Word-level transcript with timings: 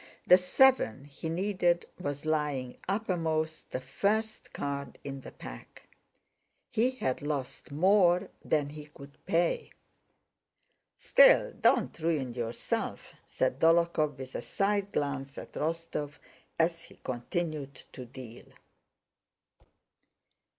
The 0.25 0.39
seven 0.39 1.03
he 1.05 1.29
needed 1.29 1.85
was 1.99 2.25
lying 2.25 2.79
uppermost, 2.89 3.69
the 3.69 3.79
first 3.79 4.51
card 4.51 4.97
in 5.03 5.21
the 5.21 5.31
pack. 5.31 5.83
He 6.71 6.89
had 6.89 7.21
lost 7.21 7.71
more 7.71 8.31
than 8.43 8.69
he 8.69 8.87
could 8.87 9.23
pay. 9.27 9.69
"Still, 10.97 11.53
don't 11.53 11.99
ruin 11.99 12.33
yourself!" 12.33 13.13
said 13.27 13.59
Dólokhov 13.59 14.17
with 14.17 14.33
a 14.33 14.41
side 14.41 14.91
glance 14.91 15.37
at 15.37 15.53
Rostóv 15.53 16.13
as 16.57 16.81
he 16.81 16.95
continued 17.03 17.75
to 17.93 18.05
deal. 18.07 18.45